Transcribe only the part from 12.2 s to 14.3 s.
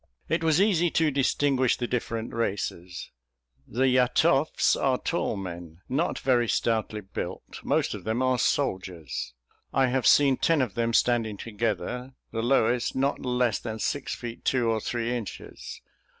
the lowest not less than six